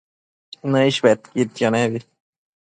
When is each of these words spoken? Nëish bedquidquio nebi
Nëish 0.71 0.97
bedquidquio 1.07 1.71
nebi 1.77 2.03